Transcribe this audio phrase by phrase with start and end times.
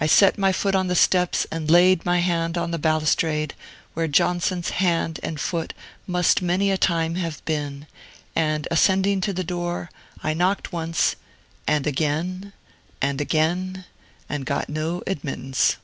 [0.00, 3.52] I set my foot on the steps and laid my hand on the balustrade,
[3.92, 5.74] where Johnson's hand and foot
[6.06, 7.86] must many a time have been,
[8.34, 9.90] and ascending to the door,
[10.22, 11.14] I knocked once,
[11.66, 12.54] and again,
[13.02, 13.84] and again,
[14.30, 15.76] and got no admittance.